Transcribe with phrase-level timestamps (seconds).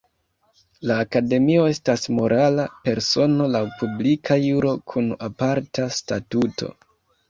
[0.91, 6.77] La Akademio estas morala persono laŭ publika juro kun aparta statuto.